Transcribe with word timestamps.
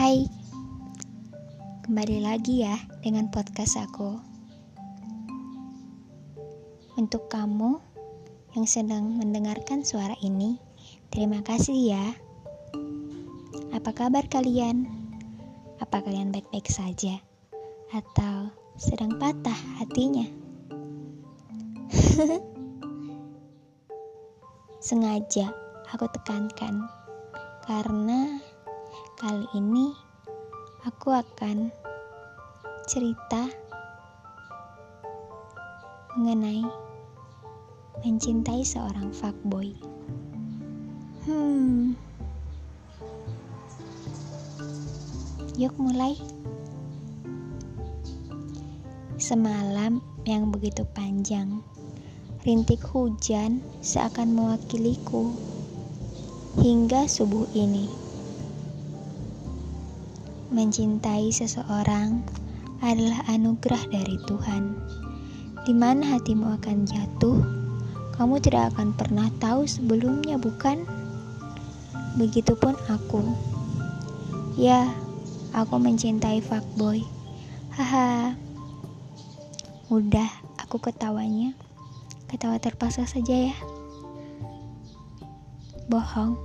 Hai, 0.00 0.24
kembali 1.84 2.24
lagi 2.24 2.64
ya 2.64 2.72
dengan 3.04 3.28
podcast 3.28 3.76
aku. 3.76 4.16
Untuk 6.96 7.28
kamu 7.28 7.76
yang 8.56 8.64
sedang 8.64 9.20
mendengarkan 9.20 9.84
suara 9.84 10.16
ini, 10.24 10.56
terima 11.12 11.44
kasih 11.44 11.92
ya. 11.92 12.16
Apa 13.76 13.92
kabar 13.92 14.24
kalian? 14.24 14.88
Apa 15.84 16.00
kalian 16.00 16.32
baik-baik 16.32 16.72
saja? 16.72 17.20
Atau 17.92 18.56
sedang 18.80 19.20
patah 19.20 19.60
hatinya? 19.84 20.24
Sengaja 24.80 25.52
aku 25.92 26.08
tekankan 26.08 26.88
karena 27.68 28.40
kali 29.20 29.44
ini 29.52 29.92
aku 30.80 31.12
akan 31.12 31.68
cerita 32.88 33.52
mengenai 36.16 36.64
mencintai 38.00 38.64
seorang 38.64 39.12
fuckboy. 39.12 39.76
Hmm. 41.28 41.92
Yuk 45.60 45.76
mulai. 45.76 46.16
Semalam 49.20 50.00
yang 50.24 50.48
begitu 50.48 50.88
panjang, 50.96 51.60
rintik 52.48 52.80
hujan 52.88 53.60
seakan 53.84 54.32
mewakiliku 54.32 55.28
hingga 56.56 57.04
subuh 57.04 57.44
ini. 57.52 57.99
Mencintai 60.50 61.30
seseorang 61.30 62.26
adalah 62.82 63.22
anugerah 63.30 63.86
dari 63.90 64.18
Tuhan. 64.26 64.74
Di 65.62 65.70
mana 65.70 66.18
hatimu 66.18 66.58
akan 66.58 66.86
jatuh, 66.90 67.38
kamu 68.18 68.42
tidak 68.42 68.74
akan 68.74 68.90
pernah 68.92 69.30
tahu 69.38 69.64
sebelumnya, 69.64 70.36
bukan? 70.36 70.82
Begitupun 72.18 72.74
aku. 72.90 73.22
Ya, 74.58 74.90
aku 75.54 75.78
mencintai 75.78 76.42
fuckboy. 76.42 77.06
Haha. 77.78 78.34
Udah, 79.86 80.30
aku 80.58 80.82
ketawanya. 80.82 81.54
Ketawa 82.26 82.58
terpaksa 82.58 83.06
saja 83.06 83.50
ya 83.50 83.56
bohong 85.90 86.38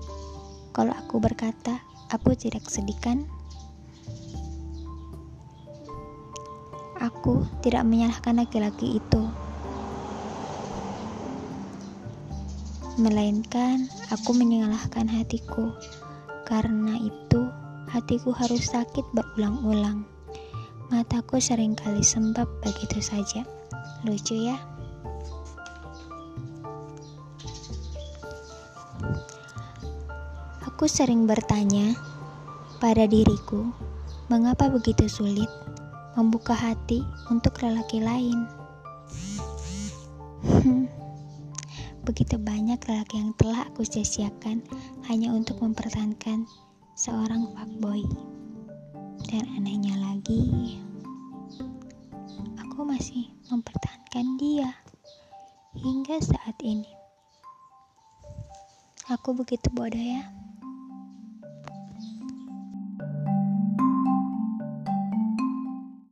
kalau 0.74 0.90
aku 0.90 1.22
berkata 1.22 1.78
aku 2.10 2.34
tidak 2.34 2.66
sedih 2.66 2.98
kan? 2.98 3.30
Aku 7.06 7.46
tidak 7.62 7.86
menyalahkan 7.86 8.34
laki-laki 8.34 8.98
itu. 8.98 9.22
Melainkan 12.98 13.86
aku 14.10 14.34
menyalahkan 14.34 15.06
hatiku. 15.06 15.70
Karena 16.50 16.98
itu 16.98 17.46
hatiku 17.94 18.34
harus 18.34 18.74
sakit 18.74 19.06
berulang-ulang. 19.14 20.02
Mataku 20.90 21.38
sering 21.38 21.78
kali 21.78 22.02
sembab 22.02 22.50
begitu 22.66 22.98
saja. 22.98 23.46
Lucu 24.02 24.34
ya? 24.34 24.58
Aku 30.66 30.90
sering 30.90 31.30
bertanya 31.30 31.94
pada 32.82 33.06
diriku, 33.06 33.70
mengapa 34.26 34.74
begitu 34.74 35.06
sulit 35.06 35.50
membuka 36.16 36.56
hati 36.56 37.04
untuk 37.28 37.60
lelaki 37.60 38.00
lain? 38.00 38.48
begitu 42.08 42.38
banyak 42.40 42.80
lelaki 42.88 43.20
yang 43.20 43.34
telah 43.36 43.68
aku 43.68 43.84
sia-siakan 43.84 44.64
hanya 45.12 45.34
untuk 45.36 45.60
mempertahankan 45.60 46.48
seorang 46.96 47.52
fuckboy. 47.52 48.06
Dan 49.26 49.44
anehnya 49.58 50.00
lagi, 50.00 50.80
aku 52.62 52.88
masih 52.88 53.28
mempertahankan 53.52 54.38
dia 54.40 54.70
hingga 55.76 56.22
saat 56.24 56.56
ini. 56.64 56.88
Aku 59.12 59.36
begitu 59.36 59.68
bodoh 59.76 60.00
ya. 60.00 60.30